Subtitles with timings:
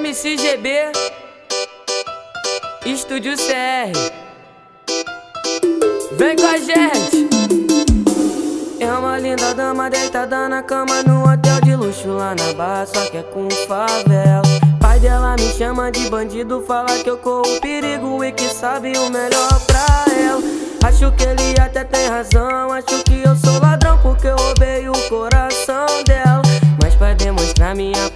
[0.00, 0.92] MCGB
[2.86, 3.92] Estúdio CR
[6.12, 7.28] Vem com a gente.
[8.78, 13.10] É uma linda dama deitada na cama no hotel de luxo lá na barra Só
[13.10, 14.42] que é com favela.
[14.80, 19.10] Pai dela me chama de bandido Fala que eu corro perigo e que sabe o
[19.10, 20.40] melhor pra ela.
[20.84, 22.07] Acho que ele até tem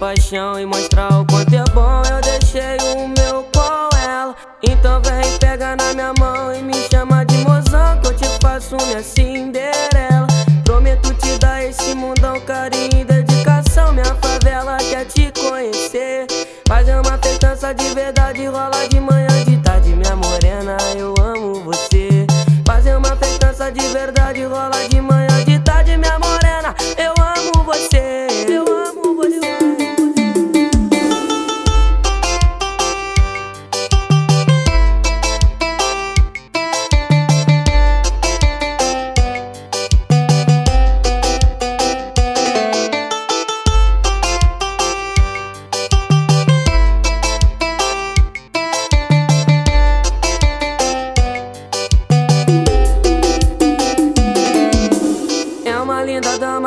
[0.03, 4.35] paixão e mostrar o quanto é bom Eu deixei o meu com ela.
[4.61, 8.75] Então vem, pega na minha mão e me chama de mozão Que eu te faço
[8.85, 10.27] minha Cinderela.
[10.65, 13.93] Prometo te dar esse mundão, carinho e dedicação.
[13.93, 16.27] Minha favela quer te conhecer
[16.67, 19.22] Fazer uma festança de verdade rola de manhã,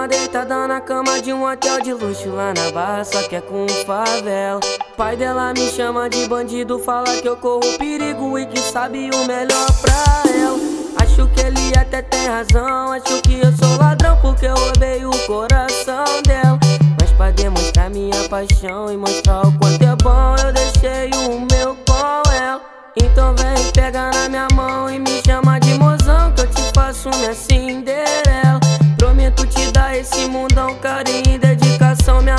[0.06, 3.66] deitada na cama de um hotel de luxo lá na barra, só que é com
[3.86, 4.60] favela.
[4.96, 9.26] Pai dela me chama de bandido, fala que eu corro perigo e que sabe o
[9.26, 10.58] melhor pra ela.
[11.02, 15.10] Acho que ele até tem razão, acho que eu sou ladrão porque eu roubei o
[15.26, 16.58] coração dela.
[17.00, 21.10] Mas pra demonstrar minha paixão e mostrar o quanto é bom, eu deixei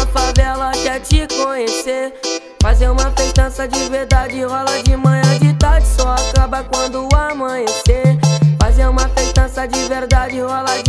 [0.08, 2.14] favela quer te conhecer.
[2.62, 8.18] Fazer uma festança de verdade, rola de manhã, de tarde, só acaba quando amanhecer.
[8.62, 10.87] Fazer uma festança de verdade, rola de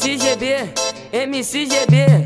[0.00, 0.72] MCGB,
[1.12, 2.24] MCGB.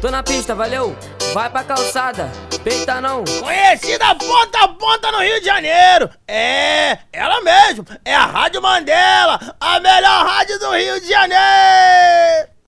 [0.00, 0.96] Tô na pista, valeu?
[1.32, 2.28] Vai pra calçada,
[2.64, 3.22] peita não.
[3.40, 6.10] Conhecida ponta a ponta no Rio de Janeiro.
[6.26, 7.86] É, ela mesmo.
[8.04, 12.49] É a Rádio Mandela, a melhor rádio do Rio de Janeiro.